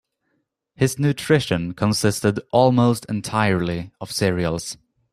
[0.73, 4.77] His nutrition consisted almost entirely of cereals.